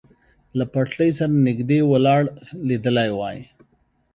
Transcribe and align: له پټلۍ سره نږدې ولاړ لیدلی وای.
له 0.57 0.65
پټلۍ 0.73 1.09
سره 1.19 1.31
نږدې 1.47 1.79
ولاړ 1.91 2.21
لیدلی 2.67 3.09
وای. 3.17 3.37